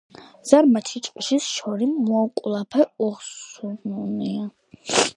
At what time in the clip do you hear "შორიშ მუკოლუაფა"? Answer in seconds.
1.57-2.81